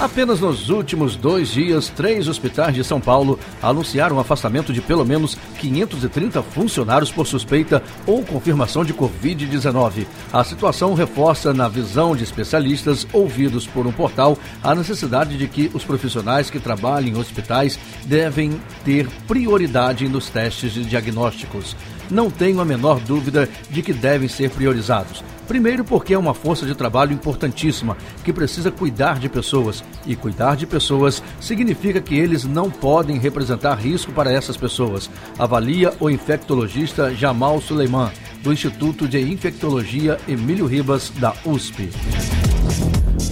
Apenas 0.00 0.40
nos 0.40 0.68
últimos 0.68 1.16
dois 1.16 1.48
dias, 1.48 1.88
três 1.88 2.28
hospitais 2.28 2.74
de 2.74 2.84
São 2.84 3.00
Paulo 3.00 3.38
anunciaram 3.62 4.16
o 4.16 4.20
afastamento 4.20 4.72
de 4.72 4.80
pelo 4.80 5.04
menos 5.04 5.36
530 5.58 6.42
funcionários 6.42 7.10
por 7.10 7.26
suspeita 7.26 7.82
ou 8.06 8.22
confirmação 8.24 8.84
de 8.84 8.92
Covid-19. 8.92 10.06
A 10.32 10.44
situação 10.44 10.94
reforça, 10.94 11.54
na 11.54 11.68
visão 11.68 12.14
de 12.14 12.22
especialistas 12.22 13.06
ouvidos 13.12 13.66
por 13.66 13.86
um 13.86 13.92
portal, 13.92 14.36
a 14.62 14.74
necessidade 14.74 15.38
de 15.38 15.48
que 15.48 15.70
os 15.72 15.84
profissionais 15.84 16.50
que 16.50 16.60
trabalham 16.60 17.08
em 17.08 17.18
hospitais 17.18 17.78
devem 18.04 18.60
ter 18.84 19.08
prioridade 19.26 20.08
nos 20.08 20.28
testes 20.28 20.72
de 20.72 20.84
diagnósticos. 20.84 21.76
Não 22.10 22.30
tenho 22.30 22.60
a 22.60 22.64
menor 22.64 23.00
dúvida 23.00 23.48
de 23.70 23.82
que 23.82 23.92
devem 23.92 24.28
ser 24.28 24.50
priorizados. 24.50 25.24
Primeiro, 25.46 25.84
porque 25.84 26.14
é 26.14 26.18
uma 26.18 26.34
força 26.34 26.66
de 26.66 26.74
trabalho 26.74 27.12
importantíssima 27.12 27.96
que 28.24 28.32
precisa 28.32 28.70
cuidar 28.70 29.18
de 29.18 29.28
pessoas. 29.28 29.84
E 30.06 30.16
cuidar 30.16 30.56
de 30.56 30.66
pessoas 30.66 31.22
significa 31.40 32.00
que 32.00 32.14
eles 32.14 32.44
não 32.44 32.70
podem 32.70 33.18
representar 33.18 33.74
risco 33.74 34.12
para 34.12 34.32
essas 34.32 34.56
pessoas. 34.56 35.10
Avalia 35.38 35.92
o 36.00 36.08
infectologista 36.10 37.14
Jamal 37.14 37.60
Suleiman, 37.60 38.10
do 38.42 38.52
Instituto 38.52 39.06
de 39.06 39.20
Infectologia 39.20 40.18
Emílio 40.28 40.66
Ribas, 40.66 41.10
da 41.18 41.34
USP. 41.44 41.90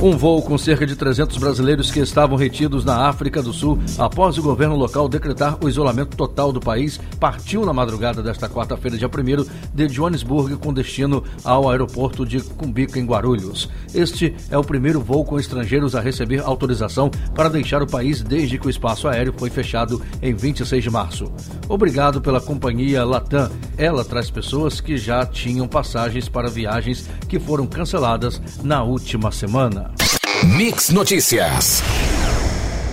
Um 0.03 0.17
voo 0.17 0.43
com 0.43 0.59
cerca 0.59 0.85
de 0.85 0.97
300 0.97 1.39
brasileiros 1.39 1.89
que 1.93 2.01
estavam 2.01 2.37
retidos 2.37 2.85
na 2.85 3.07
África 3.07 3.41
do 3.41 3.53
Sul 3.53 3.79
após 3.97 4.37
o 4.37 4.43
governo 4.43 4.75
local 4.75 5.09
decretar 5.09 5.57
o 5.65 5.69
isolamento 5.69 6.17
total 6.17 6.53
do 6.53 6.59
país 6.59 6.99
partiu 7.21 7.65
na 7.65 7.73
madrugada 7.73 8.21
desta 8.21 8.49
quarta-feira, 8.49 8.99
dia 8.99 9.07
1 9.07 9.47
de 9.73 9.89
Joanesburgo, 9.89 10.59
com 10.59 10.75
destino 10.75 11.23
ao 11.45 11.71
aeroporto 11.71 12.27
de 12.27 12.41
Cumbica, 12.41 12.99
em 12.99 13.07
Guarulhos. 13.07 13.71
Este 13.95 14.35
é 14.51 14.59
o 14.59 14.65
primeiro 14.65 15.01
voo 15.01 15.25
com 15.25 15.39
estrangeiros 15.39 15.95
a 15.95 16.01
receber 16.01 16.41
autorização 16.41 17.09
para 17.33 17.49
deixar 17.49 17.81
o 17.81 17.87
país 17.87 18.23
desde 18.23 18.59
que 18.59 18.67
o 18.67 18.71
espaço 18.71 19.07
aéreo 19.07 19.33
foi 19.37 19.51
fechado 19.51 20.03
em 20.21 20.35
26 20.35 20.83
de 20.83 20.91
março. 20.91 21.33
Obrigado 21.69 22.21
pela 22.21 22.41
companhia 22.41 23.05
Latam. 23.05 23.49
Ela 23.79 24.05
traz 24.05 24.29
pessoas 24.33 24.81
que 24.81 24.97
já 24.97 25.25
tinham 25.25 25.69
passagens 25.69 26.29
para 26.29 26.51
viagens 26.51 27.09
que 27.29 27.39
foram 27.39 27.69
canceladas 27.69 28.43
na 28.65 28.83
última 28.83 29.31
semana. 29.31 29.92
Mix 30.45 30.91
Notícias. 30.91 31.83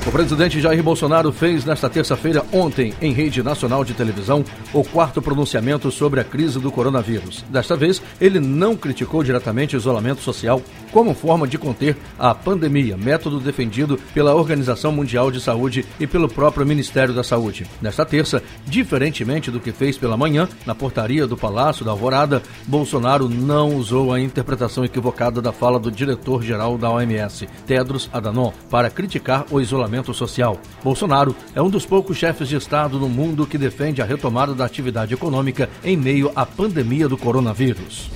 O 0.09 0.11
presidente 0.11 0.59
Jair 0.59 0.81
Bolsonaro 0.81 1.31
fez 1.31 1.63
nesta 1.63 1.87
terça-feira, 1.87 2.43
ontem, 2.51 2.95
em 2.99 3.13
rede 3.13 3.43
nacional 3.43 3.85
de 3.85 3.93
televisão, 3.93 4.43
o 4.73 4.83
quarto 4.83 5.21
pronunciamento 5.21 5.91
sobre 5.91 6.19
a 6.19 6.23
crise 6.23 6.59
do 6.59 6.71
coronavírus. 6.71 7.45
Desta 7.47 7.75
vez, 7.75 8.01
ele 8.19 8.39
não 8.39 8.75
criticou 8.75 9.23
diretamente 9.23 9.75
o 9.75 9.77
isolamento 9.77 10.21
social 10.21 10.63
como 10.91 11.13
forma 11.13 11.47
de 11.47 11.59
conter 11.59 11.95
a 12.17 12.33
pandemia, 12.33 12.97
método 12.97 13.39
defendido 13.39 13.99
pela 14.11 14.33
Organização 14.33 14.91
Mundial 14.91 15.29
de 15.29 15.39
Saúde 15.39 15.85
e 15.99 16.07
pelo 16.07 16.27
próprio 16.27 16.65
Ministério 16.65 17.13
da 17.13 17.23
Saúde. 17.23 17.67
Nesta 17.79 18.03
terça, 18.03 18.41
diferentemente 18.65 19.51
do 19.51 19.59
que 19.59 19.71
fez 19.71 19.95
pela 19.95 20.17
manhã, 20.17 20.49
na 20.65 20.73
portaria 20.73 21.27
do 21.27 21.37
Palácio 21.37 21.85
da 21.85 21.91
Alvorada, 21.91 22.41
Bolsonaro 22.65 23.29
não 23.29 23.75
usou 23.75 24.11
a 24.11 24.19
interpretação 24.19 24.83
equivocada 24.83 25.39
da 25.39 25.51
fala 25.51 25.79
do 25.79 25.91
diretor-geral 25.91 26.79
da 26.79 26.89
OMS, 26.89 27.47
Tedros 27.67 28.09
Adhanom, 28.11 28.51
para 28.71 28.89
criticar 28.89 29.45
o 29.51 29.61
isolamento 29.61 29.98
isolamento 29.99 30.13
social. 30.13 30.57
Bolsonaro 30.83 31.35
é 31.53 31.61
um 31.61 31.69
dos 31.69 31.85
poucos 31.85 32.17
chefes 32.17 32.47
de 32.47 32.55
Estado 32.55 32.99
no 32.99 33.09
mundo 33.09 33.45
que 33.45 33.57
defende 33.57 34.01
a 34.01 34.05
retomada 34.05 34.55
da 34.55 34.65
atividade 34.65 35.13
econômica 35.13 35.69
em 35.83 35.97
meio 35.97 36.31
à 36.35 36.45
pandemia 36.45 37.07
do 37.07 37.17
coronavírus. 37.17 38.09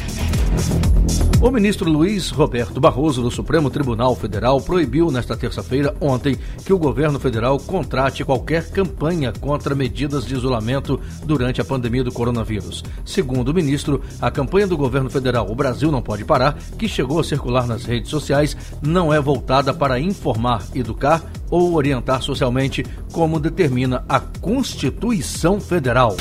O 1.44 1.52
ministro 1.52 1.92
Luiz 1.92 2.30
Roberto 2.30 2.80
Barroso, 2.80 3.22
do 3.22 3.30
Supremo 3.30 3.70
Tribunal 3.70 4.16
Federal, 4.16 4.62
proibiu 4.62 5.12
nesta 5.12 5.36
terça-feira, 5.36 5.94
ontem, 6.00 6.38
que 6.66 6.72
o 6.72 6.78
governo 6.78 7.20
federal 7.20 7.60
contrate 7.60 8.24
qualquer 8.24 8.70
campanha 8.70 9.34
contra 9.42 9.76
medidas 9.76 10.26
de 10.26 10.36
isolamento 10.36 10.98
durante 11.26 11.60
a 11.60 11.66
pandemia 11.66 12.02
do 12.02 12.14
coronavírus. 12.14 12.82
Segundo 13.04 13.50
o 13.50 13.54
ministro, 13.54 14.02
a 14.22 14.32
campanha 14.32 14.66
do 14.66 14.78
governo 14.78 15.10
federal 15.10 15.52
O 15.52 15.54
Brasil 15.54 15.92
Não 15.92 16.02
Pode 16.02 16.24
Parar, 16.24 16.58
que 16.80 16.88
chegou 16.88 17.20
a 17.20 17.26
circular 17.26 17.68
nas 17.68 17.84
redes 17.84 18.10
sociais, 18.10 18.56
não 18.82 19.14
é 19.14 19.20
voltada 19.20 19.74
para 19.74 20.00
informar, 20.00 20.64
educar 20.74 21.22
ou 21.50 21.74
orientar 21.74 22.22
socialmente, 22.22 22.86
como 23.12 23.40
determina 23.40 24.04
a 24.08 24.20
Constituição 24.20 25.60
Federal. 25.60 26.16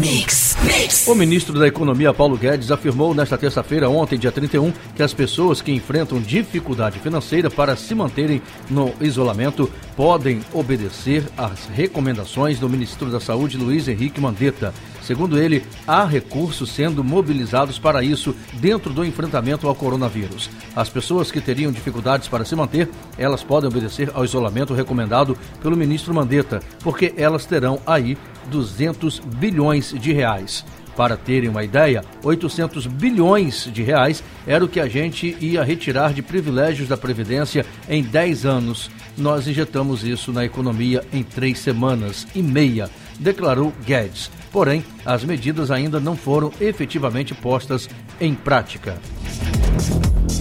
Mix, 0.00 0.56
mix. 0.62 1.06
O 1.06 1.14
ministro 1.14 1.56
da 1.58 1.68
Economia, 1.68 2.12
Paulo 2.12 2.36
Guedes, 2.36 2.70
afirmou 2.70 3.14
nesta 3.14 3.38
terça-feira, 3.38 3.88
ontem, 3.88 4.18
dia 4.18 4.32
31, 4.32 4.61
que 4.94 5.02
as 5.02 5.14
pessoas 5.14 5.62
que 5.62 5.72
enfrentam 5.72 6.20
dificuldade 6.20 6.98
financeira 6.98 7.50
para 7.50 7.74
se 7.74 7.94
manterem 7.94 8.42
no 8.68 8.92
isolamento 9.00 9.70
podem 9.96 10.40
obedecer 10.52 11.24
às 11.36 11.66
recomendações 11.66 12.58
do 12.58 12.68
ministro 12.68 13.10
da 13.10 13.18
Saúde, 13.18 13.56
Luiz 13.56 13.88
Henrique 13.88 14.20
Mandetta. 14.20 14.74
Segundo 15.02 15.38
ele, 15.38 15.64
há 15.86 16.04
recursos 16.04 16.70
sendo 16.70 17.02
mobilizados 17.02 17.78
para 17.78 18.04
isso 18.04 18.34
dentro 18.54 18.92
do 18.92 19.04
enfrentamento 19.04 19.66
ao 19.66 19.74
coronavírus. 19.74 20.48
As 20.76 20.88
pessoas 20.88 21.32
que 21.32 21.40
teriam 21.40 21.72
dificuldades 21.72 22.28
para 22.28 22.44
se 22.44 22.54
manter, 22.54 22.88
elas 23.18 23.42
podem 23.42 23.68
obedecer 23.68 24.10
ao 24.14 24.24
isolamento 24.24 24.74
recomendado 24.74 25.36
pelo 25.60 25.76
ministro 25.76 26.14
Mandetta, 26.14 26.60
porque 26.80 27.12
elas 27.16 27.46
terão 27.46 27.80
aí 27.86 28.16
200 28.50 29.18
bilhões 29.18 29.92
de 29.98 30.12
reais. 30.12 30.64
Para 30.96 31.16
terem 31.16 31.48
uma 31.48 31.64
ideia, 31.64 32.04
800 32.22 32.86
bilhões 32.86 33.68
de 33.72 33.82
reais 33.82 34.22
era 34.46 34.64
o 34.64 34.68
que 34.68 34.80
a 34.80 34.88
gente 34.88 35.36
ia 35.40 35.64
retirar 35.64 36.12
de 36.12 36.22
privilégios 36.22 36.88
da 36.88 36.96
Previdência 36.96 37.64
em 37.88 38.02
10 38.02 38.44
anos. 38.44 38.90
Nós 39.16 39.46
injetamos 39.46 40.04
isso 40.04 40.32
na 40.32 40.44
economia 40.44 41.04
em 41.12 41.22
três 41.22 41.58
semanas 41.58 42.26
e 42.34 42.42
meia, 42.42 42.90
declarou 43.18 43.72
Guedes. 43.86 44.30
Porém, 44.50 44.84
as 45.04 45.24
medidas 45.24 45.70
ainda 45.70 45.98
não 45.98 46.16
foram 46.16 46.52
efetivamente 46.60 47.34
postas 47.34 47.88
em 48.20 48.34
prática. 48.34 48.98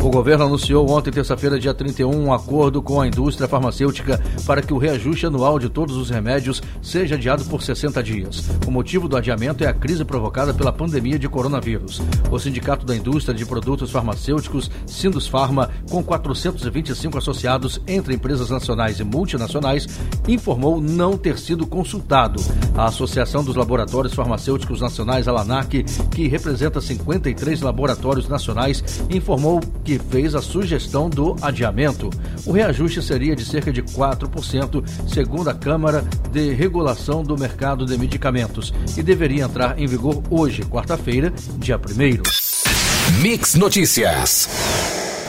O 0.03 0.09
governo 0.09 0.45
anunciou 0.45 0.89
ontem, 0.89 1.11
terça-feira, 1.11 1.59
dia 1.59 1.75
31, 1.75 2.09
um 2.09 2.33
acordo 2.33 2.81
com 2.81 2.99
a 2.99 3.07
indústria 3.07 3.47
farmacêutica 3.47 4.19
para 4.47 4.59
que 4.59 4.73
o 4.73 4.79
reajuste 4.79 5.27
anual 5.27 5.59
de 5.59 5.69
todos 5.69 5.95
os 5.95 6.09
remédios 6.09 6.59
seja 6.81 7.13
adiado 7.13 7.45
por 7.45 7.61
60 7.61 8.01
dias. 8.01 8.49
O 8.65 8.71
motivo 8.71 9.07
do 9.07 9.15
adiamento 9.15 9.63
é 9.63 9.67
a 9.67 9.73
crise 9.73 10.03
provocada 10.03 10.55
pela 10.55 10.73
pandemia 10.73 11.19
de 11.19 11.29
coronavírus. 11.29 12.01
O 12.31 12.39
Sindicato 12.39 12.83
da 12.83 12.95
Indústria 12.95 13.37
de 13.37 13.45
Produtos 13.45 13.91
Farmacêuticos, 13.91 14.71
Sindus 14.87 15.27
Pharma, 15.27 15.69
com 15.87 16.03
425 16.03 17.19
associados 17.19 17.79
entre 17.85 18.15
empresas 18.15 18.49
nacionais 18.49 18.99
e 18.99 19.03
multinacionais, 19.03 19.85
informou 20.27 20.81
não 20.81 21.15
ter 21.15 21.37
sido 21.37 21.67
consultado. 21.67 22.41
A 22.75 22.85
Associação 22.85 23.43
dos 23.43 23.55
Laboratórios 23.55 24.15
Farmacêuticos 24.15 24.81
Nacionais, 24.81 25.27
Alanac, 25.27 25.83
que 26.09 26.27
representa 26.27 26.81
53 26.81 27.61
laboratórios 27.61 28.27
nacionais, 28.27 28.83
informou 29.07 29.61
que 29.83 29.90
que 29.91 29.99
fez 30.09 30.35
a 30.35 30.41
sugestão 30.41 31.09
do 31.09 31.35
adiamento. 31.41 32.09
O 32.45 32.53
reajuste 32.53 33.01
seria 33.01 33.35
de 33.35 33.43
cerca 33.43 33.73
de 33.73 33.83
4%, 33.83 34.83
segundo 35.05 35.49
a 35.49 35.53
Câmara 35.53 36.05
de 36.31 36.53
Regulação 36.53 37.23
do 37.23 37.37
Mercado 37.37 37.85
de 37.85 37.97
Medicamentos, 37.97 38.73
e 38.95 39.03
deveria 39.03 39.43
entrar 39.43 39.77
em 39.77 39.85
vigor 39.85 40.23
hoje, 40.29 40.61
quarta-feira, 40.63 41.33
dia 41.57 41.77
1. 41.77 43.21
Mix 43.21 43.55
Notícias. 43.55 44.47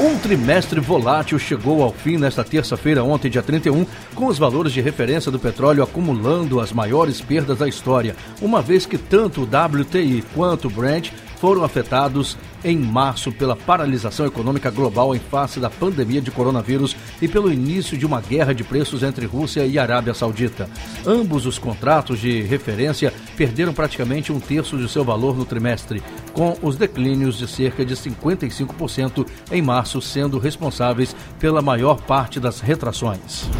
Um 0.00 0.16
trimestre 0.18 0.80
volátil 0.80 1.38
chegou 1.38 1.82
ao 1.82 1.92
fim 1.92 2.16
nesta 2.16 2.44
terça-feira, 2.44 3.02
ontem, 3.02 3.30
dia 3.30 3.42
31, 3.42 3.84
com 4.14 4.26
os 4.26 4.38
valores 4.38 4.72
de 4.72 4.80
referência 4.80 5.30
do 5.30 5.40
petróleo 5.40 5.82
acumulando 5.82 6.60
as 6.60 6.72
maiores 6.72 7.20
perdas 7.20 7.58
da 7.58 7.68
história, 7.68 8.14
uma 8.40 8.62
vez 8.62 8.86
que 8.86 8.96
tanto 8.96 9.42
o 9.42 9.44
WTI 9.44 10.24
quanto 10.34 10.68
o 10.68 10.70
Brent 10.70 11.10
foram 11.42 11.64
afetados 11.64 12.38
em 12.64 12.78
março 12.78 13.32
pela 13.32 13.56
paralisação 13.56 14.24
econômica 14.24 14.70
global 14.70 15.12
em 15.12 15.18
face 15.18 15.58
da 15.58 15.68
pandemia 15.68 16.20
de 16.20 16.30
coronavírus 16.30 16.94
e 17.20 17.26
pelo 17.26 17.52
início 17.52 17.98
de 17.98 18.06
uma 18.06 18.20
guerra 18.20 18.54
de 18.54 18.62
preços 18.62 19.02
entre 19.02 19.26
Rússia 19.26 19.66
e 19.66 19.76
Arábia 19.76 20.14
Saudita. 20.14 20.70
Ambos 21.04 21.44
os 21.44 21.58
contratos 21.58 22.20
de 22.20 22.42
referência 22.42 23.12
perderam 23.36 23.74
praticamente 23.74 24.32
um 24.32 24.38
terço 24.38 24.78
de 24.78 24.88
seu 24.88 25.02
valor 25.04 25.36
no 25.36 25.44
trimestre, 25.44 26.00
com 26.32 26.56
os 26.62 26.76
declínios 26.76 27.36
de 27.36 27.48
cerca 27.48 27.84
de 27.84 27.96
55% 27.96 29.26
em 29.50 29.60
março 29.60 30.00
sendo 30.00 30.38
responsáveis 30.38 31.16
pela 31.40 31.60
maior 31.60 32.00
parte 32.02 32.38
das 32.38 32.60
retrações. 32.60 33.50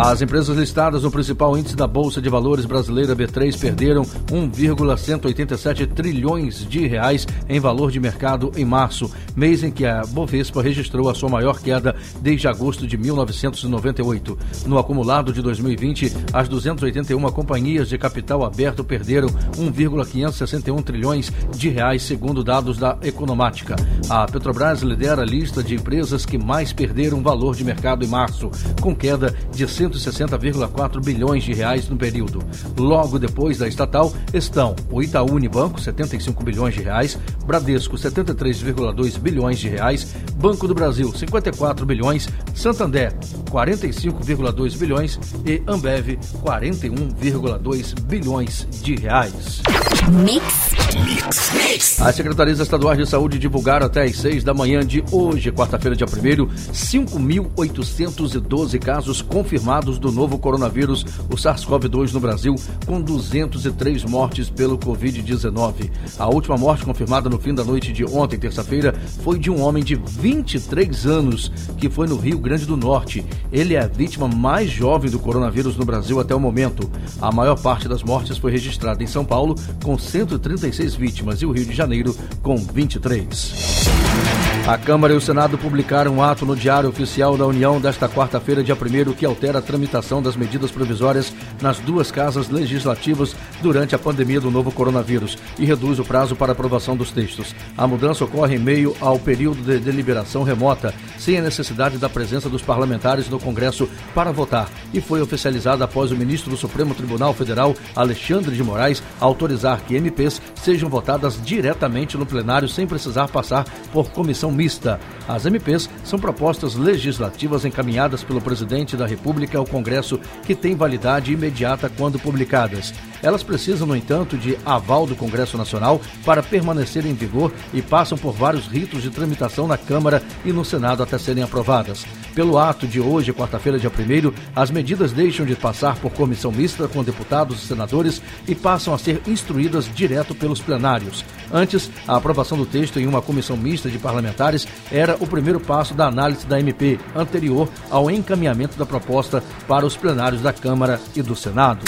As 0.00 0.22
empresas 0.22 0.56
listadas 0.56 1.02
no 1.02 1.10
principal 1.10 1.58
índice 1.58 1.74
da 1.74 1.84
Bolsa 1.84 2.22
de 2.22 2.28
Valores 2.28 2.64
brasileira 2.64 3.16
B3 3.16 3.58
perderam 3.58 4.06
1,187 4.30 5.88
trilhões 5.88 6.64
de 6.64 6.86
reais 6.86 7.26
em 7.48 7.58
valor 7.58 7.90
de 7.90 7.98
mercado 7.98 8.52
em 8.56 8.64
março, 8.64 9.10
mês 9.38 9.62
em 9.62 9.70
que 9.70 9.86
a 9.86 10.02
Bovespa 10.04 10.60
registrou 10.60 11.08
a 11.08 11.14
sua 11.14 11.28
maior 11.28 11.60
queda 11.60 11.94
desde 12.20 12.48
agosto 12.48 12.86
de 12.86 12.98
1998. 12.98 14.36
No 14.66 14.78
acumulado 14.78 15.32
de 15.32 15.40
2020, 15.40 16.12
as 16.32 16.48
281 16.48 17.20
companhias 17.30 17.88
de 17.88 17.96
capital 17.96 18.44
aberto 18.44 18.82
perderam 18.82 19.28
1,561 19.56 20.82
trilhões 20.82 21.32
de 21.56 21.68
reais, 21.68 22.02
segundo 22.02 22.42
dados 22.42 22.76
da 22.78 22.98
Economática. 23.02 23.76
A 24.10 24.26
Petrobras 24.26 24.82
lidera 24.82 25.22
a 25.22 25.24
lista 25.24 25.62
de 25.62 25.76
empresas 25.76 26.26
que 26.26 26.36
mais 26.36 26.72
perderam 26.72 27.22
valor 27.22 27.54
de 27.54 27.64
mercado 27.64 28.04
em 28.04 28.08
março, 28.08 28.50
com 28.80 28.94
queda 28.94 29.32
de 29.52 29.64
160,4 29.64 31.04
bilhões 31.04 31.44
de 31.44 31.52
reais 31.52 31.88
no 31.88 31.96
período. 31.96 32.42
Logo 32.76 33.18
depois 33.18 33.58
da 33.58 33.68
estatal 33.68 34.12
estão 34.34 34.74
o 34.90 35.00
Itaú 35.00 35.34
Unibanco, 35.34 35.80
75 35.80 36.42
bilhões 36.42 36.74
de 36.74 36.82
reais, 36.82 37.16
Bradesco, 37.46 37.96
73,2 37.96 39.18
bilhões 39.18 39.27
de 39.58 39.68
reais, 39.68 40.14
Banco 40.34 40.66
do 40.68 40.74
Brasil, 40.74 41.12
54 41.14 41.84
bilhões, 41.84 42.28
Santander, 42.54 43.12
45,2 43.50 44.76
bilhões 44.76 45.18
e 45.44 45.62
Ambev, 45.66 46.18
41,2 46.42 48.00
bilhões 48.00 48.66
de 48.82 48.94
reais. 48.96 49.62
Mix. 50.08 50.70
Mix. 51.04 51.47
As 51.70 52.14
secretarias 52.14 52.60
estaduais 52.60 52.96
de 52.96 53.04
saúde 53.04 53.38
divulgaram 53.38 53.84
até 53.84 54.02
às 54.02 54.16
6 54.16 54.42
da 54.42 54.54
manhã 54.54 54.80
de 54.80 55.04
hoje, 55.12 55.52
quarta-feira, 55.52 55.94
dia 55.94 56.06
1 56.06 56.46
5.812 56.72 58.78
casos 58.78 59.20
confirmados 59.20 59.98
do 59.98 60.10
novo 60.10 60.38
coronavírus, 60.38 61.04
o 61.30 61.36
SARS-CoV-2 61.36 62.14
no 62.14 62.20
Brasil, 62.20 62.54
com 62.86 63.02
203 63.02 64.04
mortes 64.04 64.48
pelo 64.48 64.78
Covid-19. 64.78 65.90
A 66.18 66.26
última 66.26 66.56
morte 66.56 66.86
confirmada 66.86 67.28
no 67.28 67.38
fim 67.38 67.54
da 67.54 67.62
noite 67.62 67.92
de 67.92 68.02
ontem, 68.02 68.38
terça-feira, 68.38 68.94
foi 69.22 69.38
de 69.38 69.50
um 69.50 69.60
homem 69.60 69.84
de 69.84 69.94
23 69.94 71.04
anos, 71.04 71.52
que 71.76 71.90
foi 71.90 72.06
no 72.06 72.16
Rio 72.16 72.38
Grande 72.38 72.64
do 72.64 72.78
Norte. 72.78 73.26
Ele 73.52 73.74
é 73.74 73.80
a 73.80 73.86
vítima 73.86 74.26
mais 74.26 74.70
jovem 74.70 75.10
do 75.10 75.18
coronavírus 75.18 75.76
no 75.76 75.84
Brasil 75.84 76.18
até 76.18 76.34
o 76.34 76.40
momento. 76.40 76.90
A 77.20 77.30
maior 77.30 77.60
parte 77.60 77.86
das 77.86 78.02
mortes 78.02 78.38
foi 78.38 78.52
registrada 78.52 79.04
em 79.04 79.06
São 79.06 79.22
Paulo, 79.22 79.54
com 79.84 79.98
136 79.98 80.94
vítimas, 80.94 81.42
e 81.42 81.46
o 81.46 81.57
Rio 81.58 81.66
de 81.66 81.74
Janeiro, 81.74 82.16
com 82.40 82.56
23. 82.56 84.47
A 84.68 84.76
Câmara 84.76 85.14
e 85.14 85.16
o 85.16 85.20
Senado 85.20 85.56
publicaram 85.56 86.16
um 86.16 86.22
ato 86.22 86.44
no 86.44 86.54
Diário 86.54 86.90
Oficial 86.90 87.38
da 87.38 87.46
União 87.46 87.80
desta 87.80 88.06
quarta-feira, 88.06 88.62
dia 88.62 88.74
1 88.74 89.14
que 89.14 89.24
altera 89.24 89.60
a 89.60 89.62
tramitação 89.62 90.20
das 90.20 90.36
medidas 90.36 90.70
provisórias 90.70 91.32
nas 91.62 91.78
duas 91.78 92.10
casas 92.10 92.50
legislativas 92.50 93.34
durante 93.62 93.94
a 93.94 93.98
pandemia 93.98 94.42
do 94.42 94.50
novo 94.50 94.70
coronavírus 94.70 95.38
e 95.58 95.64
reduz 95.64 95.98
o 95.98 96.04
prazo 96.04 96.36
para 96.36 96.52
aprovação 96.52 96.94
dos 96.94 97.10
textos. 97.10 97.54
A 97.78 97.86
mudança 97.86 98.26
ocorre 98.26 98.56
em 98.56 98.58
meio 98.58 98.94
ao 99.00 99.18
período 99.18 99.62
de 99.62 99.78
deliberação 99.78 100.42
remota, 100.42 100.92
sem 101.16 101.38
a 101.38 101.42
necessidade 101.42 101.96
da 101.96 102.10
presença 102.10 102.50
dos 102.50 102.60
parlamentares 102.60 103.26
no 103.30 103.40
Congresso 103.40 103.88
para 104.14 104.32
votar, 104.32 104.68
e 104.92 105.00
foi 105.00 105.22
oficializada 105.22 105.82
após 105.82 106.12
o 106.12 106.16
ministro 106.16 106.50
do 106.50 106.58
Supremo 106.58 106.94
Tribunal 106.94 107.32
Federal, 107.32 107.74
Alexandre 107.96 108.54
de 108.54 108.62
Moraes, 108.62 109.02
autorizar 109.18 109.80
que 109.86 109.94
MPs 109.94 110.42
sejam 110.62 110.90
votadas 110.90 111.40
diretamente 111.42 112.18
no 112.18 112.26
plenário 112.26 112.68
sem 112.68 112.86
precisar 112.86 113.28
passar 113.28 113.64
por 113.94 114.10
comissão 114.10 114.57
mista. 114.58 114.98
As 115.28 115.46
MPs 115.46 115.88
são 116.02 116.18
propostas 116.18 116.74
legislativas 116.74 117.64
encaminhadas 117.64 118.24
pelo 118.24 118.40
presidente 118.40 118.96
da 118.96 119.06
República 119.06 119.56
ao 119.56 119.64
Congresso 119.64 120.20
que 120.44 120.54
têm 120.54 120.74
validade 120.74 121.32
imediata 121.32 121.88
quando 121.96 122.18
publicadas. 122.18 122.92
Elas 123.22 123.42
precisam, 123.42 123.86
no 123.86 123.96
entanto, 123.96 124.36
de 124.36 124.58
aval 124.64 125.06
do 125.06 125.16
Congresso 125.16 125.56
Nacional 125.56 126.00
para 126.24 126.42
permanecer 126.42 127.06
em 127.06 127.14
vigor 127.14 127.52
e 127.72 127.82
passam 127.82 128.16
por 128.16 128.32
vários 128.32 128.66
ritos 128.66 129.02
de 129.02 129.10
tramitação 129.10 129.66
na 129.66 129.76
Câmara 129.76 130.22
e 130.44 130.52
no 130.52 130.64
Senado 130.64 131.02
até 131.02 131.18
serem 131.18 131.42
aprovadas. 131.42 132.04
Pelo 132.34 132.56
ato 132.56 132.86
de 132.86 133.00
hoje, 133.00 133.32
quarta-feira, 133.32 133.78
dia 133.78 133.90
1, 133.90 134.32
as 134.54 134.70
medidas 134.70 135.12
deixam 135.12 135.44
de 135.44 135.56
passar 135.56 135.96
por 135.96 136.12
comissão 136.12 136.52
mista 136.52 136.86
com 136.86 137.02
deputados 137.02 137.62
e 137.62 137.66
senadores 137.66 138.22
e 138.46 138.54
passam 138.54 138.94
a 138.94 138.98
ser 138.98 139.20
instruídas 139.26 139.92
direto 139.92 140.34
pelos 140.34 140.60
plenários. 140.60 141.24
Antes, 141.52 141.90
a 142.06 142.16
aprovação 142.16 142.56
do 142.56 142.66
texto 142.66 143.00
em 143.00 143.06
uma 143.06 143.20
comissão 143.20 143.56
mista 143.56 143.90
de 143.90 143.98
parlamentares 143.98 144.68
era 144.92 145.16
o 145.18 145.26
primeiro 145.26 145.58
passo 145.58 145.94
da 145.94 146.06
análise 146.06 146.46
da 146.46 146.60
MP, 146.60 147.00
anterior 147.16 147.68
ao 147.90 148.08
encaminhamento 148.10 148.78
da 148.78 148.86
proposta 148.86 149.42
para 149.66 149.84
os 149.84 149.96
plenários 149.96 150.40
da 150.40 150.52
Câmara 150.52 151.00
e 151.16 151.22
do 151.22 151.34
Senado. 151.34 151.84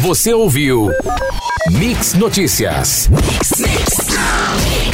Você 0.00 0.32
ouviu 0.32 0.90
Mix 1.70 2.14
Notícias. 2.14 3.08
Mix, 3.08 3.60
mix. 3.60 4.91